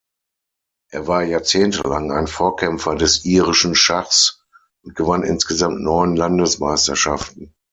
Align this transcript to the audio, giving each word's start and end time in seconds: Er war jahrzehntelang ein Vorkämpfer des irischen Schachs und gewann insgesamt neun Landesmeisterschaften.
Er 0.89 1.05
war 1.05 1.21
jahrzehntelang 1.21 2.11
ein 2.11 2.25
Vorkämpfer 2.25 2.95
des 2.95 3.23
irischen 3.23 3.75
Schachs 3.75 4.43
und 4.83 4.95
gewann 4.95 5.21
insgesamt 5.21 5.83
neun 5.83 6.15
Landesmeisterschaften. 6.15 7.53